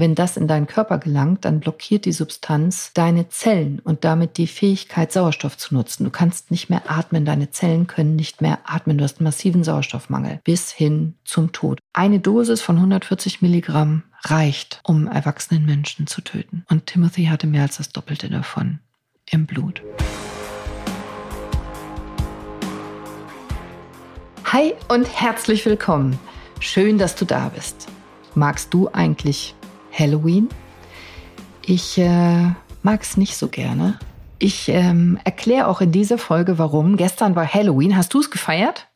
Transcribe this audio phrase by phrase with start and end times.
[0.00, 4.46] Wenn das in deinen Körper gelangt, dann blockiert die Substanz deine Zellen und damit die
[4.46, 6.04] Fähigkeit, Sauerstoff zu nutzen.
[6.04, 8.96] Du kannst nicht mehr atmen, deine Zellen können nicht mehr atmen.
[8.96, 11.80] Du hast einen massiven Sauerstoffmangel bis hin zum Tod.
[11.92, 16.64] Eine Dosis von 140 Milligramm reicht, um erwachsenen Menschen zu töten.
[16.70, 18.78] Und Timothy hatte mehr als das Doppelte davon
[19.30, 19.82] im Blut.
[24.46, 26.18] Hi und herzlich willkommen.
[26.58, 27.88] Schön, dass du da bist.
[28.34, 29.54] Magst du eigentlich
[30.00, 30.48] Halloween.
[31.64, 33.98] Ich äh, mag es nicht so gerne.
[34.38, 36.96] Ich ähm, erkläre auch in dieser Folge, warum.
[36.96, 37.96] Gestern war Halloween.
[37.96, 38.88] Hast du es gefeiert?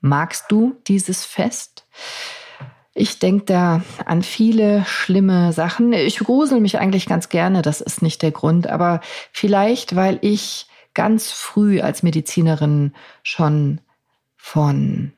[0.00, 1.86] Magst du dieses Fest?
[2.94, 5.92] Ich denke da an viele schlimme Sachen.
[5.92, 9.00] Ich grusel mich eigentlich ganz gerne, das ist nicht der Grund, aber
[9.32, 13.80] vielleicht, weil ich ganz früh als Medizinerin schon
[14.36, 15.12] von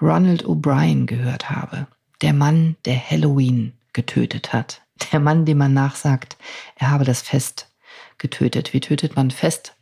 [0.00, 1.88] Ronald O'Brien gehört habe.
[2.22, 4.82] Der Mann, der Halloween getötet hat.
[5.12, 6.36] Der Mann, dem man nachsagt,
[6.76, 7.68] er habe das Fest
[8.18, 8.72] getötet.
[8.74, 9.74] Wie tötet man Fest?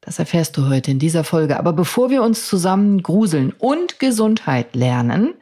[0.00, 1.58] Das erfährst du heute in dieser Folge.
[1.58, 5.34] Aber bevor wir uns zusammen gruseln und Gesundheit lernen,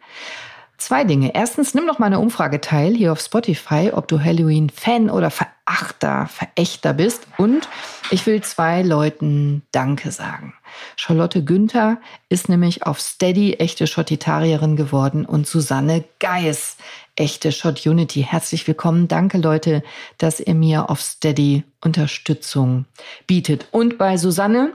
[0.77, 1.35] Zwei Dinge.
[1.35, 6.27] Erstens, nimm doch mal eine Umfrage teil hier auf Spotify, ob du Halloween-Fan oder Verachter,
[6.27, 7.27] Verächter bist.
[7.39, 7.71] Und
[8.11, 10.53] ich will zwei Leuten Danke sagen.
[10.97, 11.99] Charlotte Günther
[12.29, 16.77] ist nämlich auf Steady echte Schottitarierin geworden und Susanne Geis
[17.17, 18.23] echte Shot Unity.
[18.23, 19.09] Herzlich willkommen.
[19.09, 19.83] Danke Leute,
[20.19, 22.87] dass ihr mir auf Steady Unterstützung
[23.27, 23.69] bietet.
[23.71, 24.75] Und bei Susanne,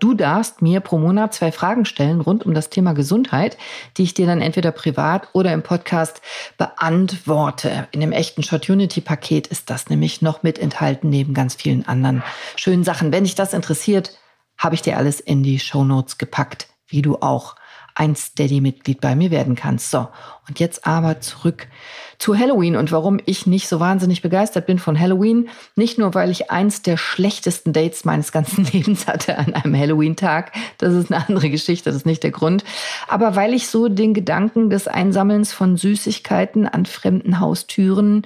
[0.00, 3.58] Du darfst mir pro Monat zwei Fragen stellen rund um das Thema Gesundheit,
[3.96, 6.22] die ich dir dann entweder privat oder im Podcast
[6.56, 7.88] beantworte.
[7.90, 11.84] In dem echten Shot Unity Paket ist das nämlich noch mit enthalten, neben ganz vielen
[11.88, 12.22] anderen
[12.54, 13.10] schönen Sachen.
[13.10, 14.16] Wenn dich das interessiert,
[14.56, 17.56] habe ich dir alles in die Show Notes gepackt, wie du auch
[17.98, 19.90] ein Steady-Mitglied bei mir werden kannst.
[19.90, 20.06] So,
[20.48, 21.66] und jetzt aber zurück
[22.18, 25.48] zu Halloween und warum ich nicht so wahnsinnig begeistert bin von Halloween.
[25.74, 30.52] Nicht nur, weil ich eins der schlechtesten Dates meines ganzen Lebens hatte an einem Halloween-Tag.
[30.78, 32.62] Das ist eine andere Geschichte, das ist nicht der Grund.
[33.08, 38.22] Aber weil ich so den Gedanken des Einsammelns von Süßigkeiten an fremden Haustüren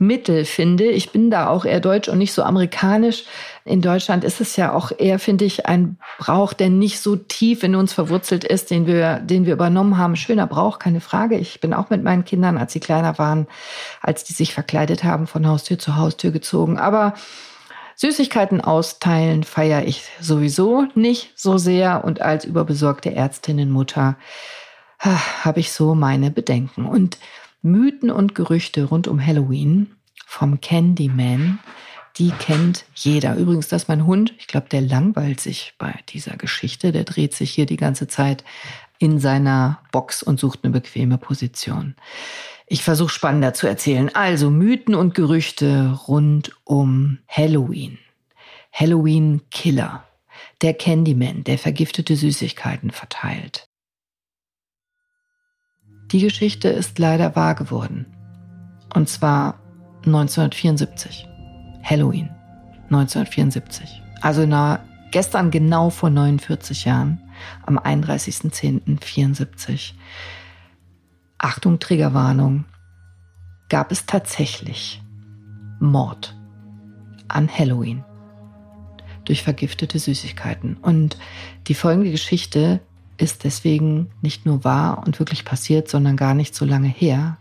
[0.00, 0.84] Mittel finde.
[0.84, 3.24] Ich bin da auch eher deutsch und nicht so amerikanisch.
[3.64, 7.62] In Deutschland ist es ja auch eher, finde ich, ein Brauch, der nicht so tief
[7.62, 10.16] in uns verwurzelt ist, den wir, den wir übernommen haben.
[10.16, 11.36] Schöner Brauch, keine Frage.
[11.36, 13.46] Ich bin auch mit meinen Kindern, als sie kleiner waren,
[14.00, 16.78] als die sich verkleidet haben, von Haustür zu Haustür gezogen.
[16.78, 17.14] Aber
[17.96, 24.16] Süßigkeiten austeilen feiere ich sowieso nicht so sehr und als überbesorgte Ärztinnenmutter
[24.98, 26.86] habe ich so meine Bedenken.
[26.86, 27.18] Und
[27.64, 31.58] Mythen und Gerüchte rund um Halloween vom Candyman,
[32.18, 33.36] die kennt jeder.
[33.36, 34.34] Übrigens, das ist mein Hund.
[34.38, 36.92] Ich glaube, der langweilt sich bei dieser Geschichte.
[36.92, 38.44] Der dreht sich hier die ganze Zeit
[38.98, 41.96] in seiner Box und sucht eine bequeme Position.
[42.66, 44.14] Ich versuche spannender zu erzählen.
[44.14, 47.98] Also Mythen und Gerüchte rund um Halloween.
[48.72, 50.04] Halloween Killer.
[50.60, 53.68] Der Candyman, der vergiftete Süßigkeiten verteilt.
[56.14, 58.06] Die Geschichte ist leider wahr geworden.
[58.94, 59.58] Und zwar
[60.06, 61.26] 1974.
[61.82, 62.30] Halloween
[62.84, 64.00] 1974.
[64.20, 64.78] Also na,
[65.10, 67.20] gestern genau vor 49 Jahren,
[67.66, 69.94] am 31.10.74.
[71.36, 72.64] Achtung, Triggerwarnung.
[73.68, 75.02] Gab es tatsächlich
[75.80, 76.36] Mord
[77.26, 78.04] an Halloween
[79.24, 80.76] durch vergiftete Süßigkeiten.
[80.76, 81.18] Und
[81.66, 82.82] die folgende Geschichte
[83.16, 87.38] ist deswegen nicht nur wahr und wirklich passiert, sondern gar nicht so lange her.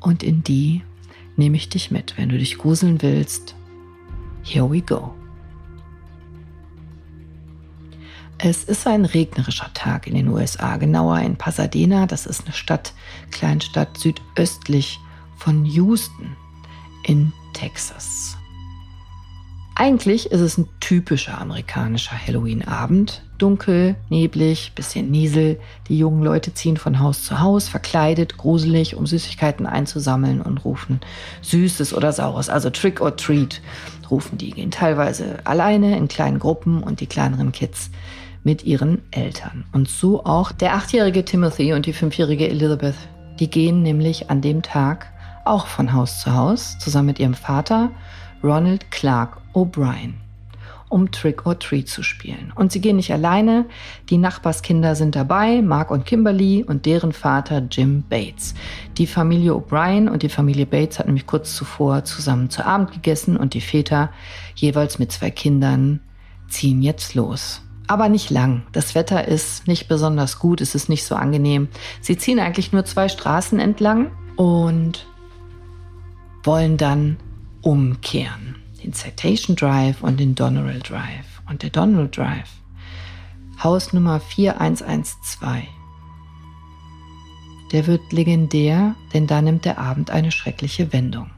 [0.00, 0.82] Und in die
[1.36, 2.16] nehme ich dich mit.
[2.16, 3.54] Wenn du dich gruseln willst,
[4.42, 5.14] here we go.
[8.38, 12.06] Es ist ein regnerischer Tag in den USA, genauer in Pasadena.
[12.06, 12.94] Das ist eine Stadt,
[13.30, 14.98] Kleinstadt südöstlich
[15.36, 16.36] von Houston
[17.04, 18.38] in Texas.
[19.74, 23.22] Eigentlich ist es ein typischer amerikanischer Halloween-Abend.
[23.40, 25.58] Dunkel, neblig, bisschen Niesel.
[25.88, 31.00] Die jungen Leute ziehen von Haus zu Haus, verkleidet, gruselig, um Süßigkeiten einzusammeln und rufen
[31.42, 33.62] Süßes oder Saures, also Trick or Treat,
[34.10, 34.50] rufen die.
[34.50, 37.90] Gehen teilweise alleine in kleinen Gruppen und die kleineren Kids
[38.44, 39.64] mit ihren Eltern.
[39.72, 42.96] Und so auch der achtjährige Timothy und die fünfjährige Elizabeth.
[43.38, 45.12] Die gehen nämlich an dem Tag
[45.44, 47.90] auch von Haus zu Haus zusammen mit ihrem Vater
[48.42, 50.14] Ronald Clark O'Brien,
[50.90, 52.52] um Trick or Treat zu spielen.
[52.54, 53.64] Und sie gehen nicht alleine,
[54.10, 58.54] die Nachbarskinder sind dabei, Mark und Kimberly und deren Vater Jim Bates.
[58.98, 63.36] Die Familie O'Brien und die Familie Bates hat nämlich kurz zuvor zusammen zu Abend gegessen
[63.36, 64.10] und die Väter,
[64.54, 66.00] jeweils mit zwei Kindern,
[66.48, 67.62] ziehen jetzt los.
[67.86, 68.62] Aber nicht lang.
[68.72, 71.68] Das Wetter ist nicht besonders gut, es ist nicht so angenehm.
[72.00, 75.06] Sie ziehen eigentlich nur zwei Straßen entlang und
[76.42, 77.16] wollen dann
[77.62, 78.59] umkehren.
[78.82, 81.42] Den Citation Drive und den Donneral Drive.
[81.48, 82.50] Und der Donneral Drive,
[83.62, 85.64] Hausnummer 4112,
[87.72, 91.30] der wird legendär, denn da nimmt der Abend eine schreckliche Wendung.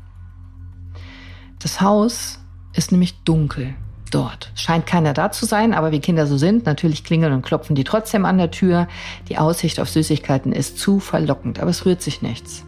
[1.58, 2.38] Das Haus
[2.74, 3.74] ist nämlich dunkel
[4.10, 4.52] dort.
[4.54, 7.84] Scheint keiner da zu sein, aber wie Kinder so sind, natürlich klingeln und klopfen die
[7.84, 8.88] trotzdem an der Tür.
[9.28, 12.64] Die Aussicht auf Süßigkeiten ist zu verlockend, aber es rührt sich nichts.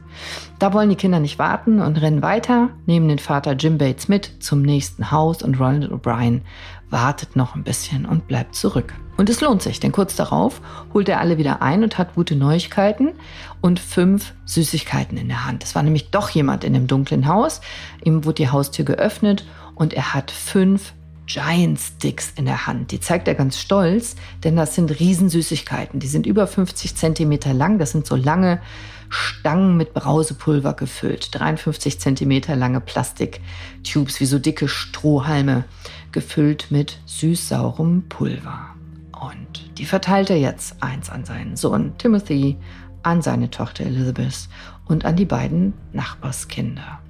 [0.59, 4.31] Da wollen die Kinder nicht warten und rennen weiter, nehmen den Vater Jim Bates mit
[4.43, 6.43] zum nächsten Haus und Ronald O'Brien
[6.91, 8.95] wartet noch ein bisschen und bleibt zurück.
[9.17, 10.61] Und es lohnt sich, denn kurz darauf
[10.93, 13.13] holt er alle wieder ein und hat gute Neuigkeiten
[13.61, 15.65] und fünf Süßigkeiten in der Hand.
[15.65, 17.61] Es war nämlich doch jemand in dem dunklen Haus.
[18.05, 19.45] Ihm wurde die Haustür geöffnet
[19.75, 20.93] und er hat fünf
[21.27, 22.91] Giant Sticks in der Hand.
[22.91, 25.99] Die zeigt er ganz stolz, denn das sind Riesensüßigkeiten.
[26.01, 27.79] Die sind über 50 Zentimeter lang.
[27.79, 28.61] Das sind so lange
[29.09, 31.29] Stangen mit Brausepulver gefüllt.
[31.39, 35.65] 53 Zentimeter lange Plastiktubes, wie so dicke Strohhalme,
[36.13, 38.75] gefüllt mit süß-saurem Pulver.
[39.13, 42.57] Und die verteilt er jetzt eins an seinen Sohn Timothy,
[43.03, 44.49] an seine Tochter Elizabeth
[44.87, 47.01] und an die beiden Nachbarskinder.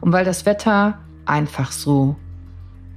[0.00, 2.16] Und weil das Wetter einfach so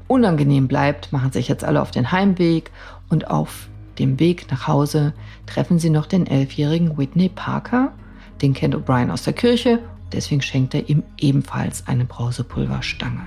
[0.08, 2.72] unangenehm bleibt, machen sich jetzt alle auf den Heimweg
[3.10, 3.70] und auf
[4.00, 5.14] dem Weg nach Hause
[5.46, 7.94] treffen sie noch den elfjährigen Whitney Parker.
[8.42, 9.80] Den kennt O'Brien aus der Kirche,
[10.12, 13.22] deswegen schenkt er ihm ebenfalls eine Brausepulverstange.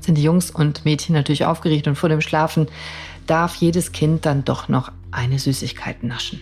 [0.00, 2.66] Sind die Jungs und Mädchen natürlich aufgeregt und vor dem Schlafen
[3.26, 6.40] darf jedes Kind dann doch noch eine Süßigkeit naschen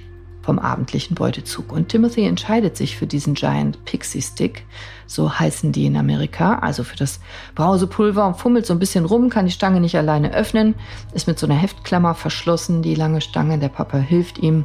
[0.51, 1.71] vom abendlichen Beutezug.
[1.71, 4.65] Und Timothy entscheidet sich für diesen Giant Pixie Stick,
[5.07, 7.21] so heißen die in Amerika, also für das
[7.55, 10.75] Brausepulver und fummelt so ein bisschen rum, kann die Stange nicht alleine öffnen,
[11.15, 14.65] ist mit so einer Heftklammer verschlossen, die lange Stange, der Papa hilft ihm.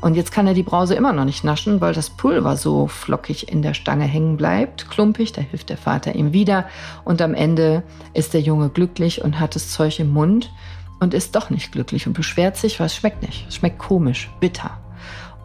[0.00, 3.52] Und jetzt kann er die Brause immer noch nicht naschen, weil das Pulver so flockig
[3.52, 6.66] in der Stange hängen bleibt, klumpig, da hilft der Vater ihm wieder
[7.04, 7.84] und am Ende
[8.14, 10.50] ist der Junge glücklich und hat das Zeug im Mund
[10.98, 13.46] und ist doch nicht glücklich und beschwert sich, weil es schmeckt nicht.
[13.48, 14.78] Es schmeckt komisch, bitter.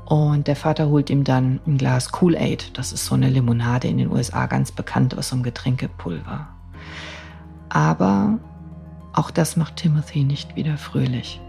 [0.06, 2.78] Und der Vater holt ihm dann ein Glas Kool-Aid.
[2.78, 6.48] Das ist so eine Limonade in den USA ganz bekannt aus so einem Getränkepulver.
[7.70, 8.40] Aber
[9.14, 11.42] auch das macht Timothy nicht wieder fröhlich.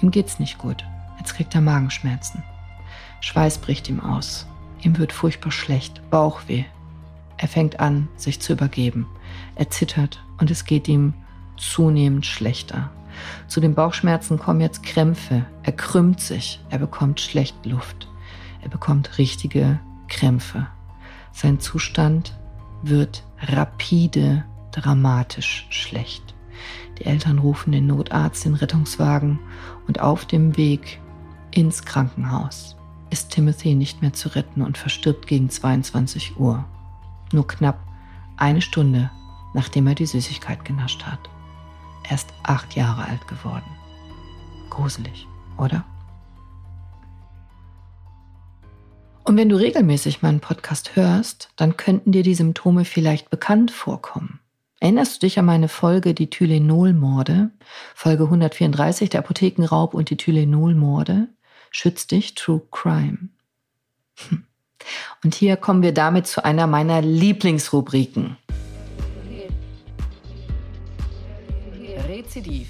[0.00, 0.84] Ihm geht's nicht gut.
[1.18, 2.42] Jetzt kriegt er Magenschmerzen.
[3.20, 4.46] Schweiß bricht ihm aus.
[4.80, 6.64] Ihm wird furchtbar schlecht, Bauchweh.
[7.36, 9.06] Er fängt an, sich zu übergeben.
[9.54, 11.12] Er zittert und es geht ihm
[11.58, 12.90] zunehmend schlechter.
[13.46, 15.44] Zu den Bauchschmerzen kommen jetzt Krämpfe.
[15.62, 16.60] Er krümmt sich.
[16.70, 18.08] Er bekommt schlecht Luft.
[18.62, 20.66] Er bekommt richtige Krämpfe.
[21.32, 22.38] Sein Zustand
[22.82, 26.34] wird rapide, dramatisch schlecht.
[26.98, 29.38] Die Eltern rufen den Notarzt, den Rettungswagen
[29.86, 31.00] und auf dem Weg
[31.50, 32.76] ins Krankenhaus
[33.10, 36.64] ist Timothy nicht mehr zu retten und verstirbt gegen 22 Uhr.
[37.32, 37.80] Nur knapp
[38.36, 39.10] eine Stunde,
[39.52, 41.28] nachdem er die Süßigkeit genascht hat
[42.10, 43.70] erst acht Jahre alt geworden.
[44.68, 45.26] Gruselig,
[45.58, 45.84] oder?
[49.24, 54.40] Und wenn du regelmäßig meinen Podcast hörst, dann könnten dir die Symptome vielleicht bekannt vorkommen.
[54.80, 57.50] Erinnerst du dich an meine Folge Die Tylenol-Morde?
[57.94, 61.28] Folge 134, der Apothekenraub und die Tylenol-Morde?
[61.70, 63.28] Schütz dich, True Crime.
[64.28, 64.44] Hm.
[65.22, 68.38] Und hier kommen wir damit zu einer meiner Lieblingsrubriken.
[72.30, 72.68] Rezidiv.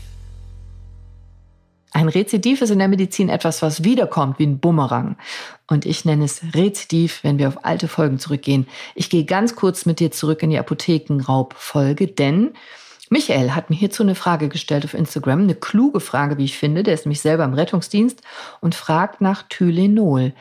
[1.92, 5.18] Ein Rezidiv ist in der Medizin etwas, was wiederkommt wie ein Bumerang.
[5.66, 8.66] Und ich nenne es Rezidiv, wenn wir auf alte Folgen zurückgehen.
[8.94, 12.54] Ich gehe ganz kurz mit dir zurück in die Apothekenraubfolge, denn
[13.10, 16.82] Michael hat mir hierzu eine Frage gestellt auf Instagram, eine kluge Frage, wie ich finde.
[16.82, 18.22] Der ist nämlich selber im Rettungsdienst
[18.62, 20.32] und fragt nach Tylenol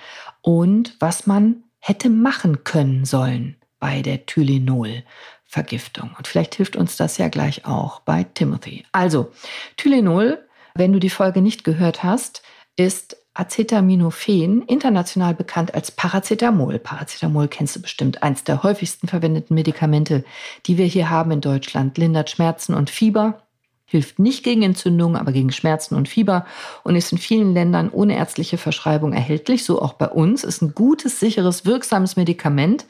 [0.42, 5.04] und was man hätte machen können sollen bei der Tylenol.
[5.50, 6.12] Vergiftung.
[6.16, 8.86] Und vielleicht hilft uns das ja gleich auch bei Timothy.
[8.92, 9.32] Also,
[9.78, 12.44] Tylenol, wenn du die Folge nicht gehört hast,
[12.76, 16.78] ist Acetaminophen, international bekannt als Paracetamol.
[16.78, 20.24] Paracetamol kennst du bestimmt, eins der häufigsten verwendeten Medikamente,
[20.68, 23.42] die wir hier haben in Deutschland, lindert Schmerzen und Fieber,
[23.86, 26.46] hilft nicht gegen Entzündungen, aber gegen Schmerzen und Fieber
[26.84, 30.76] und ist in vielen Ländern ohne ärztliche Verschreibung erhältlich, so auch bei uns, ist ein
[30.76, 32.86] gutes, sicheres, wirksames Medikament,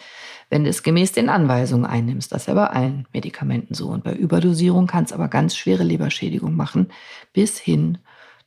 [0.49, 2.31] wenn du es gemäß den Anweisungen einnimmst.
[2.31, 3.87] Das ist ja bei allen Medikamenten so.
[3.87, 6.87] Und bei Überdosierung kann es aber ganz schwere Leberschädigung machen,
[7.33, 7.99] bis hin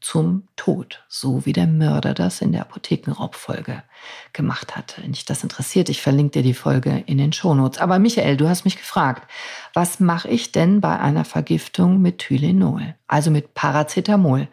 [0.02, 3.84] zum Tod, so wie der Mörder das in der Apothekenraubfolge
[4.32, 4.96] gemacht hat.
[5.00, 7.80] Wenn dich das interessiert, ich verlinke dir die Folge in den Shownotes.
[7.80, 9.30] Aber Michael, du hast mich gefragt,
[9.74, 14.48] was mache ich denn bei einer Vergiftung mit Tylenol, also mit Paracetamol?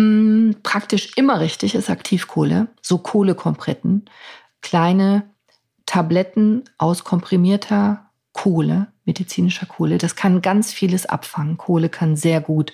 [0.00, 4.06] Hm, praktisch immer richtig ist Aktivkohle, so Kohlekompretten,
[4.62, 5.33] kleine
[5.94, 9.96] Tabletten aus komprimierter Kohle, medizinischer Kohle.
[9.96, 11.56] Das kann ganz vieles abfangen.
[11.56, 12.72] Kohle kann sehr gut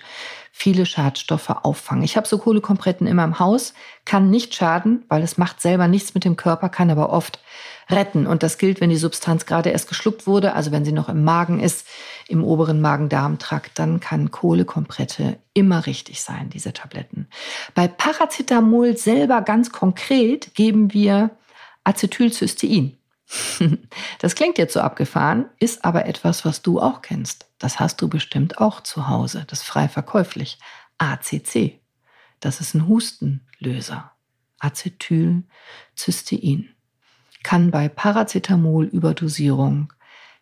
[0.51, 2.03] viele Schadstoffe auffangen.
[2.03, 3.75] Ich habe so Kohlekompretten immer im Haus,
[4.05, 7.43] kann nicht schaden, weil es macht selber nichts mit dem Körper, kann aber oft
[7.91, 8.25] retten.
[8.25, 11.23] Und das gilt, wenn die Substanz gerade erst geschluckt wurde, also wenn sie noch im
[11.23, 11.85] Magen ist,
[12.27, 17.27] im oberen Magen-Darm-Trakt, dann kann Kohlekomprette immer richtig sein, diese Tabletten.
[17.75, 21.29] Bei Paracetamol selber ganz konkret geben wir
[21.83, 22.97] Acetylcystein.
[24.19, 27.47] Das klingt jetzt so abgefahren, ist aber etwas, was du auch kennst.
[27.59, 29.45] Das hast du bestimmt auch zu Hause.
[29.47, 30.59] Das ist frei verkäuflich.
[30.97, 31.79] ACC.
[32.39, 34.11] Das ist ein Hustenlöser.
[34.59, 36.69] Acetylcystein
[37.43, 39.91] kann bei Paracetamol-Überdosierung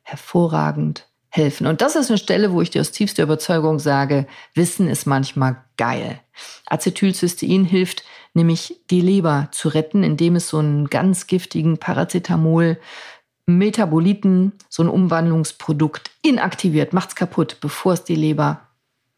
[0.04, 1.66] hervorragend helfen.
[1.68, 5.64] Und das ist eine Stelle, wo ich dir aus tiefster Überzeugung sage, Wissen ist manchmal
[5.78, 6.20] geil.
[6.66, 12.80] Acetylcystein hilft nämlich die Leber zu retten, indem es so einen ganz giftigen Paracetamol
[13.46, 18.62] Metaboliten, so ein Umwandlungsprodukt inaktiviert, macht's kaputt, bevor es die Leber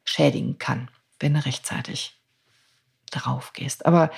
[0.03, 0.89] schädigen kann,
[1.19, 2.17] wenn er rechtzeitig
[3.11, 3.85] drauf gehst.
[3.85, 4.09] Aber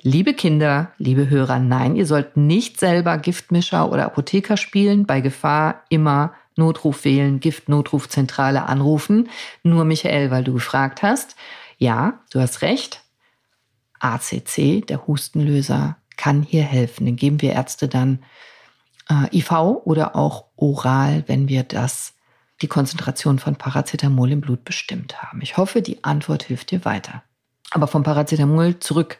[0.00, 5.04] liebe Kinder, liebe Hörer, nein, ihr sollt nicht selber Giftmischer oder Apotheker spielen.
[5.04, 9.28] Bei Gefahr immer Notruf wählen, Giftnotrufzentrale anrufen.
[9.62, 11.36] Nur Michael, weil du gefragt hast.
[11.76, 13.02] Ja, du hast recht.
[14.00, 17.06] ACC, der Hustenlöser, kann hier helfen.
[17.06, 18.24] Den geben wir Ärzte dann
[19.10, 19.52] äh, IV
[19.84, 22.14] oder auch oral, wenn wir das
[22.62, 25.42] die Konzentration von Paracetamol im Blut bestimmt haben.
[25.42, 27.22] Ich hoffe, die Antwort hilft dir weiter.
[27.70, 29.18] Aber vom Paracetamol zurück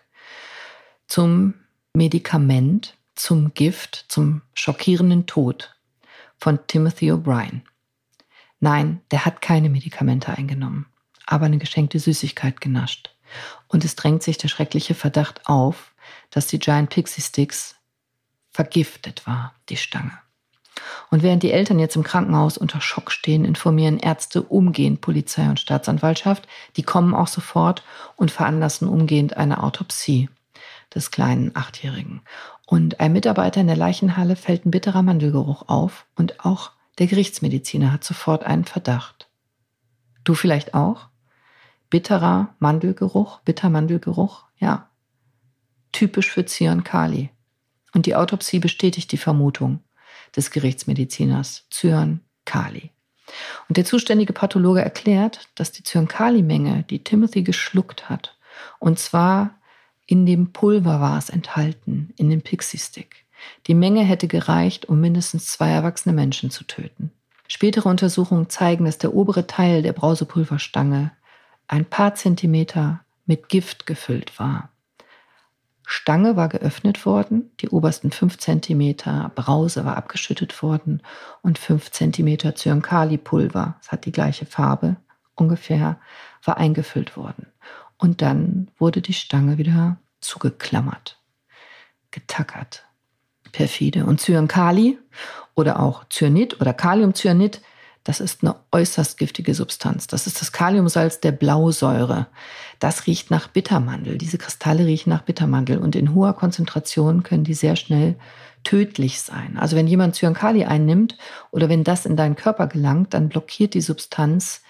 [1.07, 1.55] zum
[1.95, 5.75] Medikament, zum Gift, zum schockierenden Tod
[6.39, 7.63] von Timothy O'Brien.
[8.61, 10.87] Nein, der hat keine Medikamente eingenommen,
[11.27, 13.16] aber eine geschenkte Süßigkeit genascht.
[13.69, 15.93] Und es drängt sich der schreckliche Verdacht auf,
[16.31, 17.77] dass die Giant Pixie Sticks
[18.51, 20.13] vergiftet war, die Stange.
[21.11, 25.61] Und während die Eltern jetzt im Krankenhaus unter Schock stehen, informieren Ärzte umgehend Polizei und
[25.61, 26.47] Staatsanwaltschaft.
[26.77, 27.83] Die kommen auch sofort
[28.17, 30.29] und veranlassen umgehend eine Autopsie
[30.95, 32.23] des kleinen Achtjährigen.
[32.67, 37.93] Und ein Mitarbeiter in der Leichenhalle fällt ein bitterer Mandelgeruch auf und auch der Gerichtsmediziner
[37.93, 39.29] hat sofort einen Verdacht.
[40.25, 41.09] Du vielleicht auch?
[41.91, 44.89] Bitterer Mandelgeruch, Bittermandelgeruch, ja.
[45.93, 47.31] Typisch für Cyankali.
[47.95, 49.81] Und die Autopsie bestätigt die Vermutung
[50.35, 52.91] des Gerichtsmediziners Cyan Kali.
[53.69, 58.37] Und der zuständige Pathologe erklärt, dass die Cyankali-Menge, die Timothy geschluckt hat,
[58.79, 59.59] und zwar
[60.07, 63.27] in dem Pulver war es enthalten, in dem Pixie-Stick.
[63.67, 67.11] Die Menge hätte gereicht, um mindestens zwei erwachsene Menschen zu töten.
[67.49, 71.13] Spätere Untersuchungen zeigen, dass der obere Teil der Brausepulverstange
[71.69, 74.71] ein paar Zentimeter mit Gift gefüllt war.
[75.89, 81.01] Stange war geöffnet worden, die obersten fünf Zentimeter Brause war abgeschüttet worden
[81.43, 84.97] und fünf Zentimeter Zyankali-Pulver, es hat die gleiche Farbe
[85.37, 86.01] ungefähr,
[86.43, 87.47] war eingefüllt worden.
[87.99, 91.21] Und dann wurde die Stange wieder zugeklammert,
[92.11, 92.85] getackert.
[93.53, 94.05] Perfide.
[94.07, 94.99] Und Zyankali
[95.55, 97.63] oder auch Cyanid oder Kaliumcyanid
[98.07, 100.07] das ist eine äußerst giftige Substanz.
[100.07, 102.29] Das ist das Kaliumsalz der Blausäure.
[102.79, 104.17] Das riecht nach Bittermandel.
[104.17, 108.15] Diese Kristalle riechen nach Bittermandel und in hoher Konzentration können die sehr schnell
[108.63, 109.57] tödlich sein.
[109.59, 111.19] Also wenn jemand Cyankali einnimmt
[111.51, 114.63] oder wenn das in deinen Körper gelangt, dann blockiert die Substanz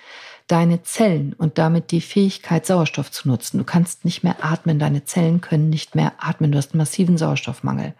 [0.46, 3.58] deine Zellen und damit die Fähigkeit, Sauerstoff zu nutzen.
[3.58, 7.18] Du kannst nicht mehr atmen, deine Zellen können nicht mehr atmen, du hast einen massiven
[7.18, 7.92] Sauerstoffmangel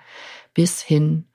[0.54, 1.26] bis hin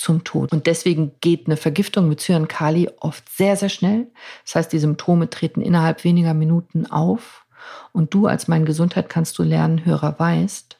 [0.00, 0.50] zum Tod.
[0.52, 4.06] Und deswegen geht eine Vergiftung mit Cyankali oft sehr, sehr schnell.
[4.44, 7.44] Das heißt, die Symptome treten innerhalb weniger Minuten auf.
[7.92, 10.78] Und du als mein Gesundheit kannst du lernen, Hörer weißt,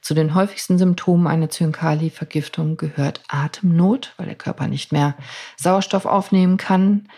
[0.00, 5.14] zu den häufigsten Symptomen einer Cyankali-Vergiftung gehört Atemnot, weil der Körper nicht mehr
[5.56, 7.08] Sauerstoff aufnehmen kann,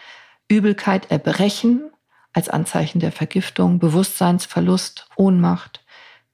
[0.49, 1.91] Übelkeit, Erbrechen
[2.35, 5.83] als Anzeichen der Vergiftung, Bewusstseinsverlust, Ohnmacht,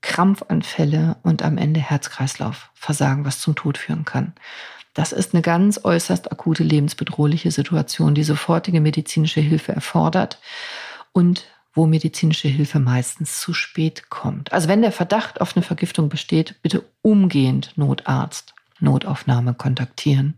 [0.00, 4.34] Krampfanfälle und am Ende Herz-Kreislauf-Versagen, was zum Tod führen kann.
[4.94, 10.38] Das ist eine ganz äußerst akute lebensbedrohliche Situation, die sofortige medizinische Hilfe erfordert
[11.12, 14.52] und wo medizinische Hilfe meistens zu spät kommt.
[14.52, 20.34] Also wenn der Verdacht auf eine Vergiftung besteht, bitte umgehend Notarzt, Notaufnahme kontaktieren.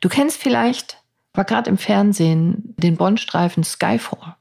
[0.00, 0.98] Du kennst vielleicht,
[1.32, 4.34] war gerade im Fernsehen, den Bond-Streifen Skyfall.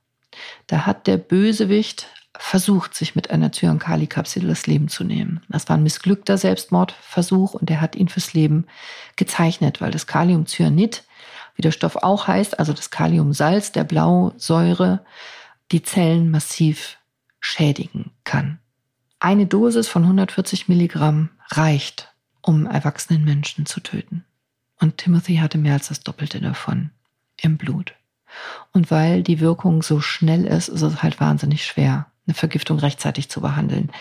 [0.67, 5.41] Da hat der Bösewicht versucht, sich mit einer Zyankali-Kapsel das Leben zu nehmen.
[5.49, 8.67] Das war ein missglückter Selbstmordversuch und er hat ihn fürs Leben
[9.15, 11.03] gezeichnet, weil das Kaliumcyanid,
[11.55, 15.03] wie der Stoff auch heißt, also das Kaliumsalz der Blausäure,
[15.71, 16.97] die Zellen massiv
[17.39, 18.59] schädigen kann.
[19.19, 24.25] Eine Dosis von 140 Milligramm reicht, um erwachsenen Menschen zu töten.
[24.79, 26.91] Und Timothy hatte mehr als das Doppelte davon.
[27.39, 27.93] im Blut.
[28.73, 33.29] Und weil die Wirkung so schnell ist, ist es halt wahnsinnig schwer, eine Vergiftung rechtzeitig
[33.29, 33.91] zu behandeln.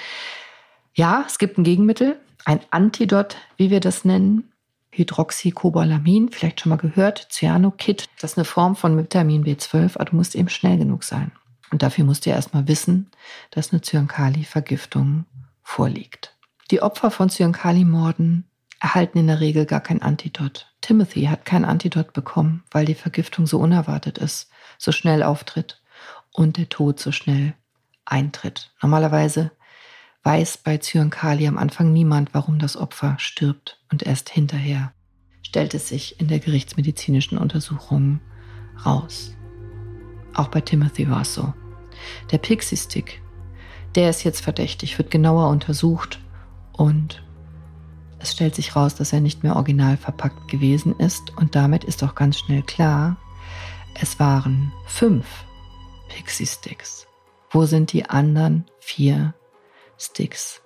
[0.94, 4.52] Ja, es gibt ein Gegenmittel, ein Antidot, wie wir das nennen.
[4.92, 10.16] Hydroxycobalamin, vielleicht schon mal gehört, Cyanokit, das ist eine Form von Vitamin B12, aber du
[10.16, 11.32] musst eben schnell genug sein.
[11.70, 13.10] Und dafür musst du erstmal wissen,
[13.50, 15.26] dass eine Zyankali-Vergiftung
[15.62, 16.34] vorliegt.
[16.70, 18.44] Die Opfer von Zyankali-Morden
[18.80, 20.72] erhalten in der Regel gar kein Antidot.
[20.80, 25.80] Timothy hat kein Antidot bekommen, weil die Vergiftung so unerwartet ist, so schnell auftritt
[26.32, 27.54] und der Tod so schnell
[28.04, 28.72] eintritt.
[28.82, 29.50] Normalerweise
[30.22, 34.92] weiß bei Zyankali am Anfang niemand, warum das Opfer stirbt und erst hinterher
[35.42, 38.20] stellt es sich in der gerichtsmedizinischen Untersuchung
[38.84, 39.34] raus.
[40.34, 41.54] Auch bei Timothy war es so.
[42.32, 43.22] Der Pixie-Stick,
[43.94, 46.18] der ist jetzt verdächtig, wird genauer untersucht
[46.72, 47.22] und
[48.18, 52.02] es stellt sich raus, dass er nicht mehr original verpackt gewesen ist und damit ist
[52.02, 53.16] auch ganz schnell klar,
[54.00, 55.26] es waren fünf
[56.08, 57.06] Pixie-Sticks.
[57.50, 59.34] Wo sind die anderen vier
[59.98, 60.62] Sticks.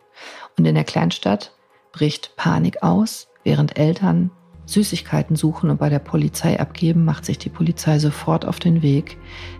[0.57, 1.53] Und in der Kleinstadt
[1.93, 4.31] bricht Panik aus, während Eltern
[4.67, 9.19] Süßigkeiten suchen und bei der Polizei abgeben, macht sich die Polizei sofort auf den Weg,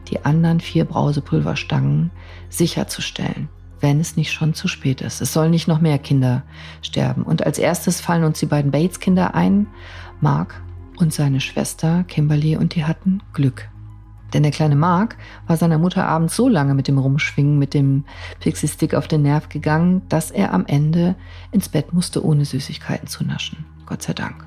[0.09, 2.13] die anderen vier Brausepulverstangen
[2.49, 3.49] sicherzustellen,
[3.81, 5.21] wenn es nicht schon zu spät ist.
[5.21, 6.43] Es sollen nicht noch mehr Kinder
[6.83, 7.23] sterben.
[7.23, 9.67] Und als erstes fallen uns die beiden Bates-Kinder ein,
[10.21, 10.63] Mark
[10.99, 13.69] und seine Schwester Kimberly, und die hatten Glück.
[14.33, 18.05] Denn der kleine Mark war seiner Mutter abends so lange mit dem Rumschwingen, mit dem
[18.41, 21.17] Pixie-Stick auf den Nerv gegangen, dass er am Ende
[21.51, 23.65] ins Bett musste, ohne Süßigkeiten zu naschen.
[23.87, 24.47] Gott sei Dank.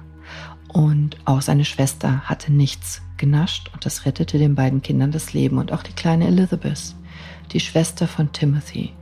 [0.70, 5.58] Und auch seine Schwester hatte nichts genascht und das rettete den beiden Kindern das Leben.
[5.58, 6.96] Und auch die kleine Elizabeth,
[7.52, 8.94] die Schwester von Timothy,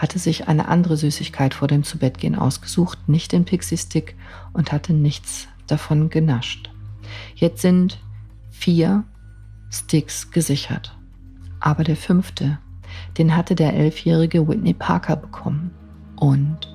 [0.00, 4.16] hatte sich eine andere Süßigkeit vor dem Zubettgehen ausgesucht, nicht den Pixie-Stick
[4.54, 6.70] und hatte nichts davon genascht.
[7.34, 8.00] Jetzt sind
[8.50, 9.04] vier
[9.70, 10.96] Sticks gesichert.
[11.60, 12.58] Aber der fünfte,
[13.18, 15.70] den hatte der elfjährige Whitney Parker bekommen.
[16.16, 16.74] Und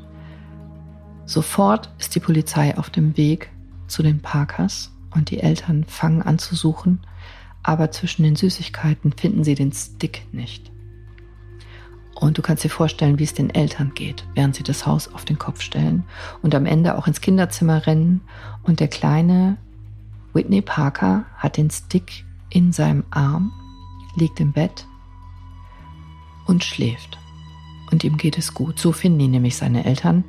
[1.26, 3.50] sofort ist die Polizei auf dem Weg
[3.88, 7.00] zu den Parkers und die Eltern fangen an zu suchen,
[7.64, 10.72] aber zwischen den Süßigkeiten finden sie den Stick nicht.
[12.16, 15.26] Und du kannst dir vorstellen, wie es den Eltern geht, während sie das Haus auf
[15.26, 16.06] den Kopf stellen
[16.42, 18.22] und am Ende auch ins Kinderzimmer rennen.
[18.64, 19.58] Und der kleine
[20.34, 23.52] Whitney Parker hat den Stick in seinem Arm,
[24.16, 24.88] liegt im Bett
[26.48, 27.18] und schläft.
[27.92, 28.80] Und ihm geht es gut.
[28.80, 30.24] So finden ihn nämlich seine Eltern.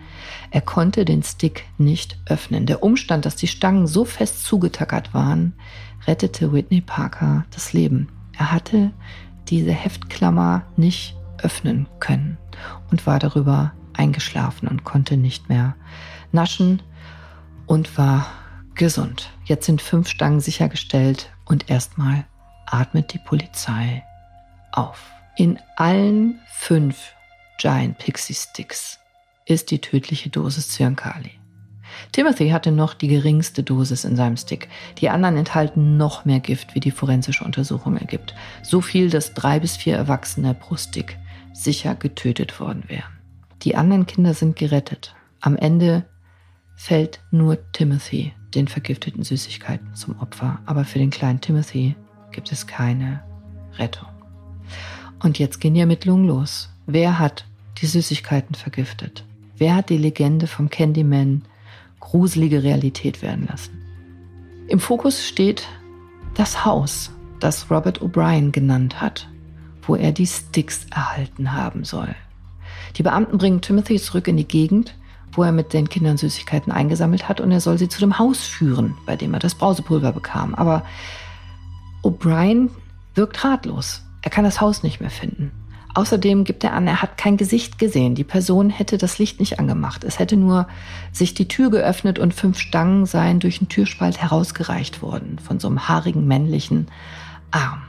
[0.50, 2.66] Er konnte den Stick nicht öffnen.
[2.66, 5.54] Der Umstand, dass die Stangen so fest zugetackert waren,
[6.06, 8.08] rettete Whitney Parker das Leben.
[8.36, 8.92] Er hatte
[9.48, 12.38] diese Heftklammer nicht öffnen können
[12.90, 15.74] und war darüber eingeschlafen und konnte nicht mehr
[16.32, 16.82] naschen
[17.66, 18.26] und war
[18.74, 19.30] gesund.
[19.44, 22.24] Jetzt sind fünf Stangen sichergestellt und erstmal
[22.66, 24.04] atmet die Polizei
[24.72, 25.10] auf.
[25.36, 27.12] In allen fünf
[27.58, 28.98] Giant Pixie Sticks
[29.46, 31.32] ist die tödliche Dosis Zyankali.
[32.12, 34.68] Timothy hatte noch die geringste Dosis in seinem Stick.
[34.98, 38.34] Die anderen enthalten noch mehr Gift, wie die forensische Untersuchung ergibt.
[38.62, 41.16] So viel, dass drei bis vier Erwachsene pro Stick
[41.56, 43.18] sicher getötet worden wären.
[43.62, 45.14] Die anderen Kinder sind gerettet.
[45.40, 46.04] Am Ende
[46.76, 51.96] fällt nur Timothy den vergifteten Süßigkeiten zum Opfer, aber für den kleinen Timothy
[52.32, 53.22] gibt es keine
[53.78, 54.08] Rettung.
[55.22, 56.70] Und jetzt gehen die Ermittlungen los.
[56.86, 57.46] Wer hat
[57.78, 59.24] die Süßigkeiten vergiftet?
[59.56, 61.42] Wer hat die Legende vom Candyman
[62.00, 63.82] gruselige Realität werden lassen?
[64.68, 65.66] Im Fokus steht
[66.34, 69.28] das Haus, das Robert O'Brien genannt hat,
[69.86, 72.14] wo er die Sticks erhalten haben soll.
[72.96, 74.94] Die Beamten bringen Timothy zurück in die Gegend,
[75.32, 78.44] wo er mit den Kindern Süßigkeiten eingesammelt hat und er soll sie zu dem Haus
[78.44, 80.54] führen, bei dem er das Brausepulver bekam.
[80.54, 80.82] Aber
[82.02, 82.70] O'Brien
[83.14, 84.02] wirkt ratlos.
[84.22, 85.52] Er kann das Haus nicht mehr finden.
[85.94, 88.14] Außerdem gibt er an, er hat kein Gesicht gesehen.
[88.14, 90.04] Die Person hätte das Licht nicht angemacht.
[90.04, 90.68] Es hätte nur
[91.10, 95.68] sich die Tür geöffnet und fünf Stangen seien durch den Türspalt herausgereicht worden von so
[95.68, 96.88] einem haarigen männlichen
[97.50, 97.85] Arm.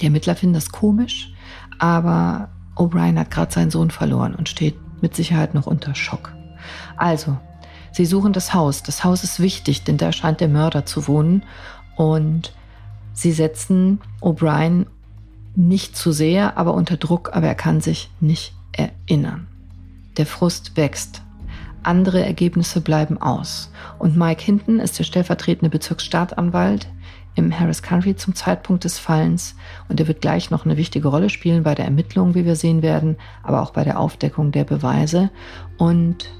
[0.00, 1.32] Die Ermittler finden das komisch,
[1.78, 6.32] aber O'Brien hat gerade seinen Sohn verloren und steht mit Sicherheit noch unter Schock.
[6.96, 7.36] Also,
[7.92, 8.82] sie suchen das Haus.
[8.82, 11.42] Das Haus ist wichtig, denn da scheint der Mörder zu wohnen.
[11.96, 12.52] Und
[13.12, 14.86] sie setzen O'Brien
[15.54, 19.48] nicht zu sehr, aber unter Druck, aber er kann sich nicht erinnern.
[20.16, 21.22] Der Frust wächst.
[21.82, 23.70] Andere Ergebnisse bleiben aus.
[23.98, 26.88] Und Mike Hinton ist der stellvertretende Bezirksstaatsanwalt
[27.34, 29.54] im Harris County zum Zeitpunkt des Fallens
[29.88, 32.82] und er wird gleich noch eine wichtige Rolle spielen bei der Ermittlung, wie wir sehen
[32.82, 35.30] werden, aber auch bei der Aufdeckung der Beweise
[35.78, 36.30] und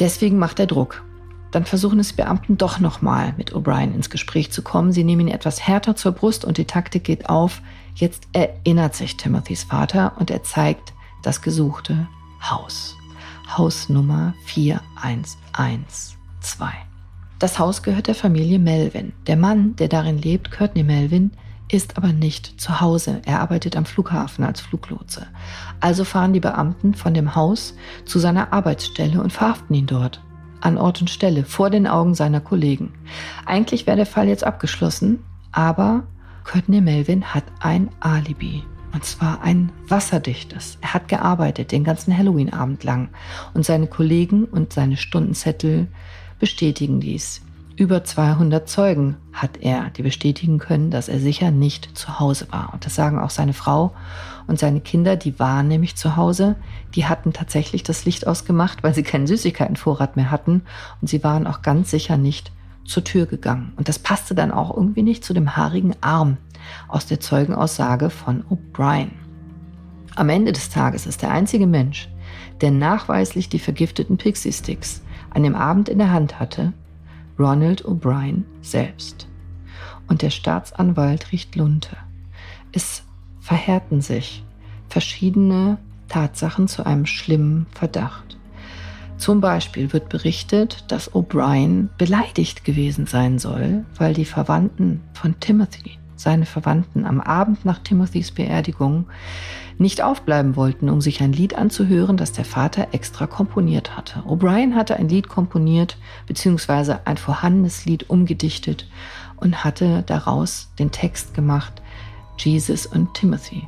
[0.00, 1.04] deswegen macht er Druck.
[1.52, 4.90] Dann versuchen es Beamten doch nochmal mit O'Brien ins Gespräch zu kommen.
[4.90, 7.60] Sie nehmen ihn etwas härter zur Brust und die Taktik geht auf.
[7.94, 12.08] Jetzt erinnert sich Timothys Vater und er zeigt das gesuchte
[12.40, 12.96] Haus.
[13.56, 16.91] Hausnummer 4112.
[17.42, 19.14] Das Haus gehört der Familie Melvin.
[19.26, 21.32] Der Mann, der darin lebt, Courtney Melvin,
[21.68, 23.20] ist aber nicht zu Hause.
[23.26, 25.26] Er arbeitet am Flughafen als Fluglotse.
[25.80, 27.74] Also fahren die Beamten von dem Haus
[28.04, 30.22] zu seiner Arbeitsstelle und verhaften ihn dort.
[30.60, 32.94] An Ort und Stelle, vor den Augen seiner Kollegen.
[33.44, 36.04] Eigentlich wäre der Fall jetzt abgeschlossen, aber
[36.44, 38.62] Courtney Melvin hat ein Alibi.
[38.92, 40.78] Und zwar ein wasserdichtes.
[40.80, 43.08] Er hat gearbeitet den ganzen Halloween-Abend lang.
[43.52, 45.88] Und seine Kollegen und seine Stundenzettel
[46.42, 47.40] bestätigen dies.
[47.76, 52.70] Über 200 Zeugen hat er, die bestätigen können, dass er sicher nicht zu Hause war.
[52.72, 53.92] Und das sagen auch seine Frau
[54.48, 56.56] und seine Kinder, die waren nämlich zu Hause.
[56.96, 60.62] Die hatten tatsächlich das Licht ausgemacht, weil sie keinen Süßigkeitenvorrat mehr hatten.
[61.00, 62.50] Und sie waren auch ganz sicher nicht
[62.84, 63.72] zur Tür gegangen.
[63.76, 66.38] Und das passte dann auch irgendwie nicht zu dem haarigen Arm
[66.88, 69.10] aus der Zeugenaussage von O'Brien.
[70.16, 72.08] Am Ende des Tages ist der einzige Mensch,
[72.62, 75.01] der nachweislich die vergifteten Pixie Sticks
[75.34, 76.72] an dem Abend in der Hand hatte,
[77.38, 79.26] Ronald O'Brien selbst.
[80.08, 81.96] Und der Staatsanwalt riecht Lunte.
[82.72, 83.02] Es
[83.40, 84.44] verhärten sich
[84.88, 88.36] verschiedene Tatsachen zu einem schlimmen Verdacht.
[89.16, 95.98] Zum Beispiel wird berichtet, dass O'Brien beleidigt gewesen sein soll, weil die Verwandten von Timothy,
[96.22, 99.06] seine Verwandten, am Abend nach Timothys Beerdigung
[99.78, 104.20] nicht aufbleiben wollten, um sich ein Lied anzuhören, das der Vater extra komponiert hatte.
[104.20, 108.88] O'Brien hatte ein Lied komponiert, beziehungsweise ein vorhandenes Lied umgedichtet
[109.36, 111.82] und hatte daraus den Text gemacht,
[112.38, 113.66] Jesus und Timothy.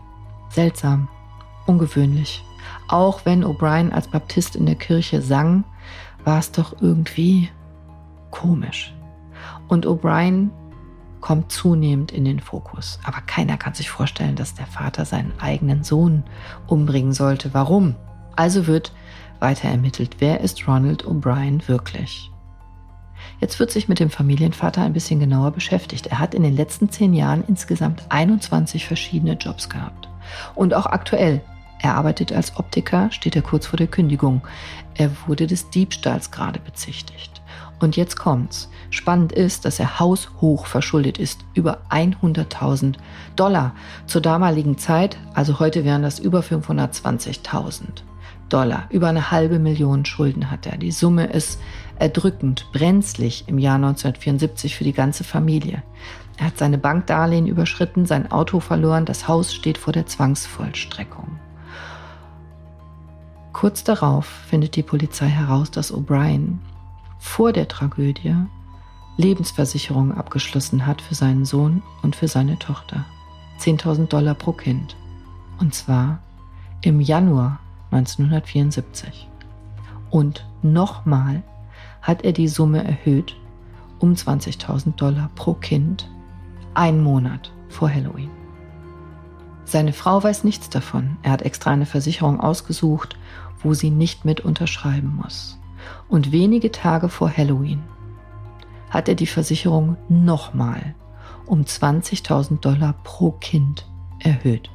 [0.51, 1.09] Seltsam,
[1.67, 2.45] ungewöhnlich.
[2.89, 5.65] Auch wenn O'Brien als Baptist in der Kirche sang,
[6.25, 7.49] war es doch irgendwie
[8.31, 8.95] komisch.
[9.69, 10.51] Und O'Brien
[11.25, 12.99] kommt zunehmend in den Fokus.
[13.03, 16.23] Aber keiner kann sich vorstellen, dass der Vater seinen eigenen Sohn
[16.67, 17.55] umbringen sollte.
[17.55, 17.95] Warum?
[18.37, 18.93] Also wird
[19.41, 22.31] weiter ermittelt, wer ist Ronald O'Brien wirklich?
[23.41, 26.09] Jetzt wird sich mit dem Familienvater ein bisschen genauer beschäftigt.
[26.09, 30.11] Er hat in den letzten zehn Jahren insgesamt 21 verschiedene Jobs gehabt.
[30.55, 31.41] Und auch aktuell.
[31.81, 34.43] Er arbeitet als Optiker, steht er kurz vor der Kündigung.
[34.95, 37.41] Er wurde des Diebstahls gerade bezichtigt.
[37.81, 38.71] Und jetzt kommt's.
[38.91, 42.97] Spannend ist, dass er haushoch verschuldet ist, über 100.000
[43.37, 43.75] Dollar.
[44.07, 48.03] Zur damaligen Zeit, also heute wären das über 520.000
[48.49, 48.85] Dollar.
[48.91, 50.77] Über eine halbe Million Schulden hat er.
[50.77, 51.61] Die Summe ist
[51.99, 55.83] erdrückend, brenzlig im Jahr 1974 für die ganze Familie.
[56.37, 61.39] Er hat seine Bankdarlehen überschritten, sein Auto verloren, das Haus steht vor der Zwangsvollstreckung.
[63.53, 66.59] Kurz darauf findet die Polizei heraus, dass O'Brien
[67.25, 68.37] vor der Tragödie
[69.17, 73.07] Lebensversicherung abgeschlossen hat für seinen Sohn und für seine Tochter.
[73.59, 74.95] 10.000 Dollar pro Kind.
[75.59, 76.21] Und zwar
[76.83, 77.59] im Januar
[77.91, 79.27] 1974.
[80.11, 81.43] Und nochmal
[82.03, 83.35] hat er die Summe erhöht
[83.99, 86.09] um 20.000 Dollar pro Kind,
[86.75, 88.31] ein Monat vor Halloween.
[89.65, 91.17] Seine Frau weiß nichts davon.
[91.23, 93.17] Er hat extra eine Versicherung ausgesucht,
[93.61, 95.59] wo sie nicht mit unterschreiben muss.
[96.09, 97.83] Und wenige Tage vor Halloween
[98.91, 100.95] hat er die Versicherung nochmal
[101.47, 103.87] um 20.000 Dollar pro Kind
[104.21, 104.71] erhöht.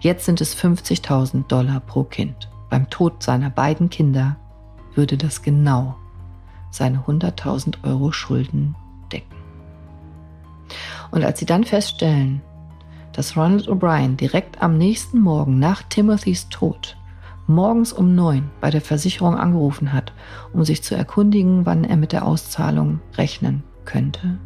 [0.00, 2.50] Jetzt sind es 50.000 Dollar pro Kind.
[2.70, 4.36] Beim Tod seiner beiden Kinder
[4.94, 5.96] würde das genau
[6.70, 8.74] seine 100.000 Euro Schulden
[9.12, 9.36] decken.
[11.10, 12.42] Und als sie dann feststellen,
[13.12, 16.97] dass Ronald O'Brien direkt am nächsten Morgen nach Timothys Tod
[17.48, 20.12] morgens um neun bei der Versicherung angerufen hat,
[20.52, 24.38] um sich zu erkundigen, wann er mit der Auszahlung rechnen könnte.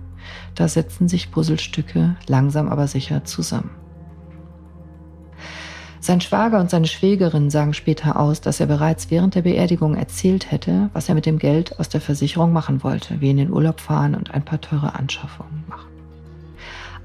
[0.55, 3.71] Da setzen sich Puzzlestücke langsam aber sicher zusammen.
[5.99, 10.51] Sein Schwager und seine Schwägerin sagen später aus, dass er bereits während der Beerdigung erzählt
[10.51, 13.81] hätte, was er mit dem Geld aus der Versicherung machen wollte, wie in den Urlaub
[13.81, 15.91] fahren und ein paar teure Anschaffungen machen.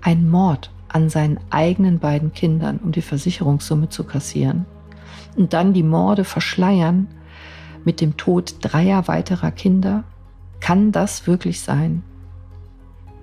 [0.01, 4.65] Ein Mord an seinen eigenen beiden Kindern, um die Versicherungssumme zu kassieren,
[5.37, 7.07] und dann die Morde verschleiern
[7.85, 10.03] mit dem Tod dreier weiterer Kinder?
[10.59, 12.03] Kann das wirklich sein?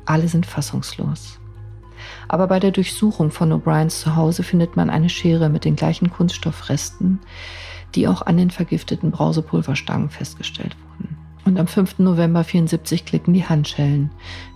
[0.06, 1.38] Alle sind fassungslos.
[2.28, 7.20] Aber bei der Durchsuchung von O'Briens Zuhause findet man eine Schere mit den gleichen Kunststoffresten,
[7.94, 11.16] die auch an den vergifteten Brausepulverstangen festgestellt wurden.
[11.44, 11.98] Und am 5.
[11.98, 14.10] November 74 klicken die Handschellen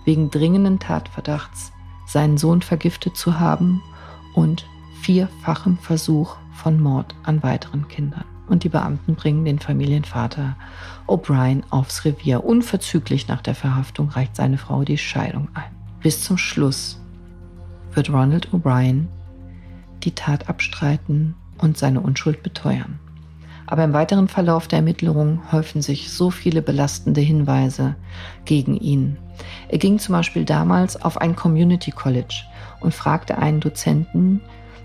[0.05, 1.71] wegen dringenden Tatverdachts,
[2.07, 3.81] seinen Sohn vergiftet zu haben
[4.33, 4.65] und
[5.01, 8.25] vierfachem Versuch von Mord an weiteren Kindern.
[8.49, 10.55] und die Beamten bringen den Familienvater
[11.07, 12.43] O'Brien aufs Revier.
[12.43, 15.69] Unverzüglich nach der Verhaftung reicht seine Frau die Scheidung ein.
[16.01, 16.99] Bis zum Schluss
[17.93, 19.05] wird Ronald O'Brien
[20.03, 22.99] die Tat abstreiten und seine Unschuld beteuern.
[23.67, 27.95] Aber im weiteren Verlauf der Ermittlungen häufen sich so viele belastende Hinweise
[28.45, 29.17] gegen ihn.
[29.67, 32.45] Er ging zum Beispiel damals auf ein Community College
[32.79, 34.41] und fragte einen Dozenten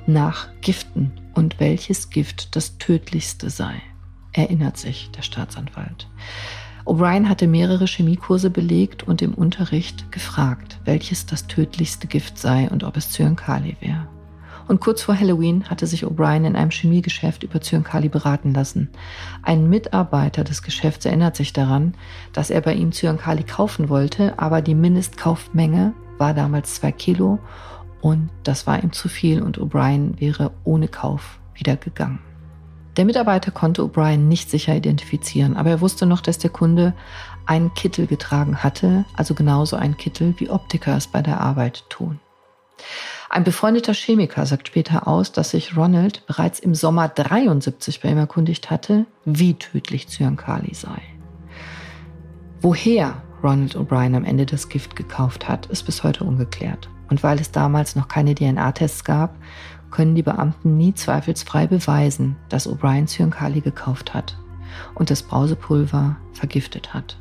[0.06, 3.82] nach Giften und welches Gift das tödlichste sei.
[4.32, 6.08] Erinnert sich der Staatsanwalt.
[6.84, 12.84] O'Brien hatte mehrere Chemiekurse belegt und im Unterricht gefragt, welches das tödlichste Gift sei und
[12.84, 14.06] ob es Zyankali wäre.
[14.66, 18.90] Und kurz vor Halloween hatte sich O'Brien in einem Chemiegeschäft über Zyankali beraten lassen.
[19.42, 21.94] Ein Mitarbeiter des Geschäfts erinnert sich daran,
[22.32, 27.38] dass er bei ihm Zyankali kaufen wollte, aber die Mindestkaufmenge war damals zwei Kilo
[28.04, 32.18] und das war ihm zu viel und O'Brien wäre ohne Kauf wieder gegangen.
[32.98, 36.92] Der Mitarbeiter konnte O'Brien nicht sicher identifizieren, aber er wusste noch, dass der Kunde
[37.46, 42.20] einen Kittel getragen hatte, also genauso einen Kittel, wie Optiker es bei der Arbeit tun.
[43.30, 48.18] Ein befreundeter Chemiker sagt später aus, dass sich Ronald bereits im Sommer 73 bei ihm
[48.18, 51.00] erkundigt hatte, wie tödlich Zyankali sei.
[52.60, 56.90] Woher Ronald O'Brien am Ende das Gift gekauft hat, ist bis heute ungeklärt.
[57.08, 59.34] Und weil es damals noch keine DNA-Tests gab,
[59.94, 64.36] können die Beamten nie zweifelsfrei beweisen, dass O'Brien Zyankali gekauft hat
[64.94, 67.16] und das Brausepulver vergiftet hat.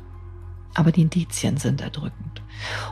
[0.74, 2.42] Aber die Indizien sind erdrückend.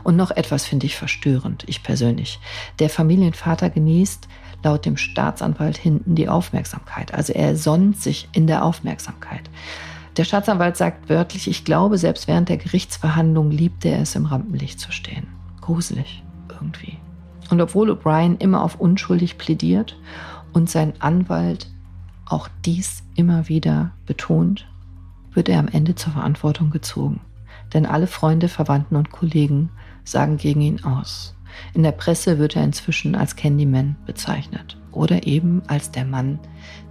[0.03, 2.39] Und noch etwas finde ich verstörend, ich persönlich.
[2.79, 4.29] Der Familienvater genießt
[4.63, 7.13] laut dem Staatsanwalt hinten die Aufmerksamkeit.
[7.13, 9.49] Also er sonnt sich in der Aufmerksamkeit.
[10.15, 14.79] Der Staatsanwalt sagt wörtlich, ich glaube, selbst während der Gerichtsverhandlung liebte er es, im Rampenlicht
[14.79, 15.27] zu stehen.
[15.59, 16.23] Gruselig
[16.63, 16.97] irgendwie.
[17.49, 19.97] Und obwohl O'Brien immer auf unschuldig plädiert
[20.53, 21.69] und sein Anwalt
[22.25, 24.67] auch dies immer wieder betont,
[25.31, 27.19] wird er am Ende zur Verantwortung gezogen
[27.73, 29.69] denn alle Freunde, Verwandten und Kollegen
[30.03, 31.35] sagen gegen ihn aus.
[31.73, 36.39] In der Presse wird er inzwischen als Candyman bezeichnet oder eben als der Mann,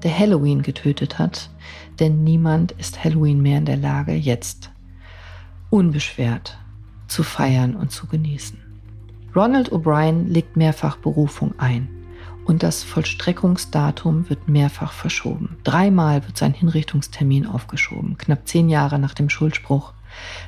[0.03, 1.51] der Halloween getötet hat,
[1.99, 4.71] denn niemand ist Halloween mehr in der Lage, jetzt
[5.71, 6.59] unbeschwert
[7.09, 8.62] zu feiern und zu genießen.
[9.35, 11.89] Ronald O'Brien legt mehrfach Berufung ein
[12.45, 15.57] und das Vollstreckungsdatum wird mehrfach verschoben.
[15.65, 19.95] Dreimal wird sein Hinrichtungstermin aufgeschoben, knapp zehn Jahre nach dem Schuldspruch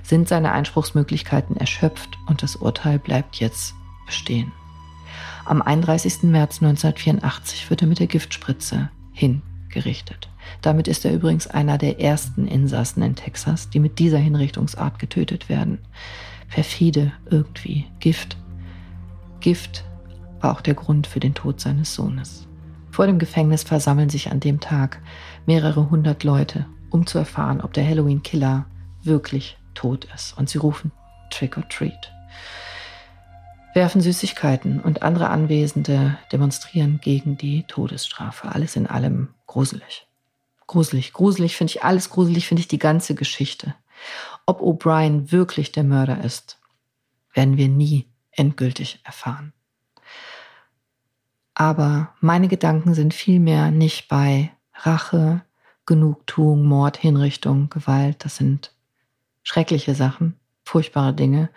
[0.03, 3.75] sind seine Einspruchsmöglichkeiten erschöpft und das Urteil bleibt jetzt
[4.07, 4.53] bestehen.
[5.47, 6.25] Am 31.
[6.25, 10.29] März 1984 wird er mit der Giftspritze hingerichtet.
[10.61, 15.49] Damit ist er übrigens einer der ersten Insassen in Texas, die mit dieser Hinrichtungsart getötet
[15.49, 15.79] werden.
[16.49, 17.87] Perfide irgendwie.
[18.01, 18.37] Gift.
[19.45, 19.85] Gift
[20.41, 22.49] war auch der Grund für den Tod seines Sohnes.
[22.91, 25.03] Vor dem Gefängnis versammeln sich an dem Tag
[25.45, 28.65] mehrere hundert Leute, um zu erfahren, ob der Halloween-Killer
[29.03, 30.39] wirklich tot ist.
[30.39, 30.93] Und sie rufen
[31.29, 32.11] Trick or Treat.
[33.75, 38.49] Werfen Süßigkeiten und andere Anwesende demonstrieren gegen die Todesstrafe.
[38.49, 40.07] Alles in allem gruselig.
[40.67, 43.75] Gruselig, gruselig finde ich alles gruselig, finde ich die ganze Geschichte.
[44.47, 46.59] Ob O'Brien wirklich der Mörder ist,
[47.35, 49.53] werden wir nie endgültig erfahren.
[51.55, 55.43] Aber meine Gedanken sind vielmehr nicht bei Rache,
[55.87, 58.25] Genugtuung, Mord, Hinrichtung, Gewalt.
[58.25, 58.73] Das sind
[59.43, 61.51] schreckliche Sachen, furchtbare Dinge.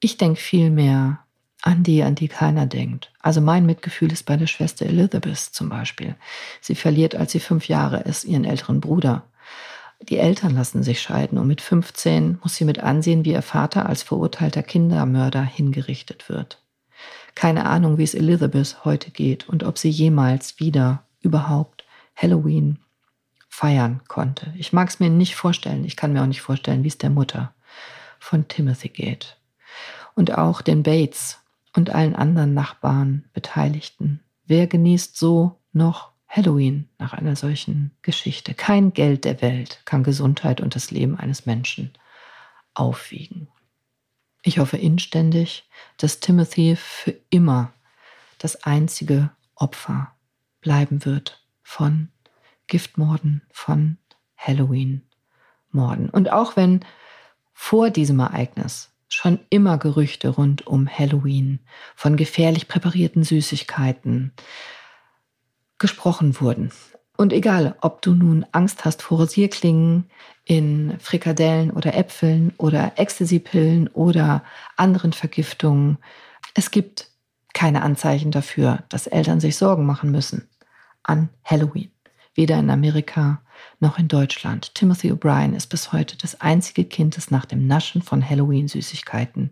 [0.00, 1.20] Ich denke viel mehr
[1.62, 3.12] an die, an die keiner denkt.
[3.20, 6.14] Also mein Mitgefühl ist bei der Schwester Elizabeth zum Beispiel.
[6.60, 9.24] Sie verliert, als sie fünf Jahre ist, ihren älteren Bruder.
[10.00, 13.86] Die Eltern lassen sich scheiden und mit 15 muss sie mit ansehen, wie ihr Vater
[13.86, 16.62] als verurteilter Kindermörder hingerichtet wird.
[17.34, 21.84] Keine Ahnung, wie es Elizabeth heute geht und ob sie jemals wieder überhaupt
[22.16, 22.78] Halloween
[23.48, 24.52] feiern konnte.
[24.56, 25.84] Ich mag es mir nicht vorstellen.
[25.84, 27.54] Ich kann mir auch nicht vorstellen, wie es der Mutter
[28.18, 29.36] von Timothy geht.
[30.14, 31.38] Und auch den Bates
[31.74, 34.20] und allen anderen Nachbarn, Beteiligten.
[34.46, 38.54] Wer genießt so noch Halloween nach einer solchen Geschichte?
[38.54, 41.92] Kein Geld der Welt kann Gesundheit und das Leben eines Menschen
[42.74, 43.48] aufwiegen.
[44.42, 47.72] Ich hoffe inständig, dass Timothy für immer
[48.38, 50.12] das einzige Opfer
[50.60, 52.08] bleiben wird von
[52.66, 53.98] Giftmorden, von
[54.36, 56.10] Halloween-Morden.
[56.10, 56.84] Und auch wenn
[57.52, 61.60] vor diesem Ereignis schon immer Gerüchte rund um Halloween
[61.96, 64.32] von gefährlich präparierten Süßigkeiten
[65.78, 66.70] gesprochen wurden.
[67.16, 70.08] Und egal, ob du nun Angst hast vor Rosierklingen
[70.44, 74.44] in Frikadellen oder Äpfeln oder Ecstasy-Pillen oder
[74.76, 75.98] anderen Vergiftungen,
[76.54, 77.10] es gibt
[77.54, 80.48] keine Anzeichen dafür, dass Eltern sich Sorgen machen müssen
[81.02, 81.90] an Halloween.
[82.38, 83.42] weder in Amerika
[83.80, 84.72] noch in Deutschland.
[84.76, 89.50] Timothy O'Brien ist bis heute das einzige Kind, das nach dem Naschen von Halloween-Süßigkeiten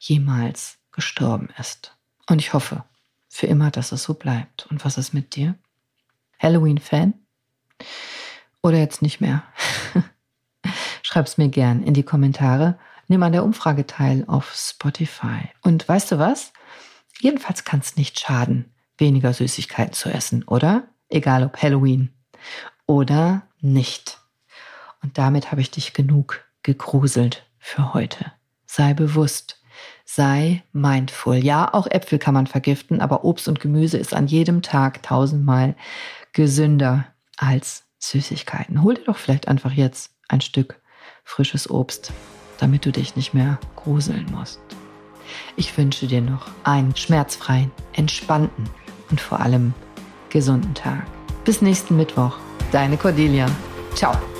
[0.00, 1.94] jemals gestorben ist.
[2.26, 2.84] Und ich hoffe
[3.28, 4.66] für immer, dass es so bleibt.
[4.70, 5.56] Und was ist mit dir?
[6.42, 7.14] Halloween-Fan?
[8.62, 9.42] Oder jetzt nicht mehr?
[11.02, 12.78] Schreib's mir gern in die Kommentare.
[13.08, 15.50] Nimm an der Umfrage teil auf Spotify.
[15.62, 16.52] Und weißt du was?
[17.20, 20.88] Jedenfalls kann es nicht schaden, weniger Süßigkeiten zu essen, oder?
[21.08, 22.10] Egal ob Halloween
[22.86, 24.18] oder nicht.
[25.02, 28.32] Und damit habe ich dich genug gegruselt für heute.
[28.66, 29.60] Sei bewusst,
[30.04, 31.36] sei mindful.
[31.36, 35.74] Ja, auch Äpfel kann man vergiften, aber Obst und Gemüse ist an jedem Tag tausendmal
[36.32, 38.82] gesünder als Süßigkeiten.
[38.82, 40.80] Hol dir doch vielleicht einfach jetzt ein Stück
[41.24, 42.12] frisches Obst,
[42.58, 44.60] damit du dich nicht mehr gruseln musst.
[45.56, 48.64] Ich wünsche dir noch einen schmerzfreien, entspannten
[49.10, 49.74] und vor allem
[50.30, 51.06] gesunden Tag.
[51.44, 52.36] Bis nächsten Mittwoch.
[52.70, 53.46] Deine Cordelia.
[53.94, 54.31] Ciao.